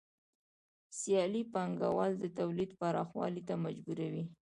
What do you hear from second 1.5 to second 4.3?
پانګوال د تولید پراخوالي ته مجبوروي